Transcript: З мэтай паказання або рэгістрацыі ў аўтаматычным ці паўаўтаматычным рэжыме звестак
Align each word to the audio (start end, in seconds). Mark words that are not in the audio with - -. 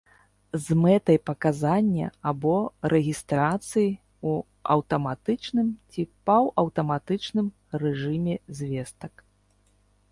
З 0.61 0.75
мэтай 0.83 1.17
паказання 1.29 2.07
або 2.31 2.53
рэгістрацыі 2.93 3.83
ў 3.83 4.31
аўтаматычным 4.77 5.69
ці 5.93 6.01
паўаўтаматычным 6.29 7.47
рэжыме 7.87 8.35
звестак 8.61 9.13